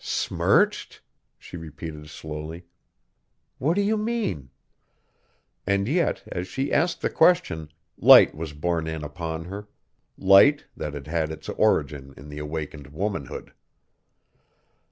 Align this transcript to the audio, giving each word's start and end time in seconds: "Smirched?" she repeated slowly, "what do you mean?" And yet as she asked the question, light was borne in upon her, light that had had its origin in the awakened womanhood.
"Smirched?" 0.03 0.99
she 1.37 1.57
repeated 1.57 2.09
slowly, 2.09 2.65
"what 3.59 3.75
do 3.75 3.81
you 3.83 3.95
mean?" 3.99 4.49
And 5.67 5.87
yet 5.87 6.23
as 6.25 6.47
she 6.47 6.73
asked 6.73 7.01
the 7.01 7.09
question, 7.11 7.69
light 7.99 8.33
was 8.33 8.51
borne 8.53 8.87
in 8.87 9.03
upon 9.03 9.45
her, 9.45 9.67
light 10.17 10.65
that 10.75 10.95
had 10.95 11.05
had 11.05 11.29
its 11.31 11.49
origin 11.49 12.15
in 12.17 12.29
the 12.29 12.39
awakened 12.39 12.87
womanhood. 12.87 13.53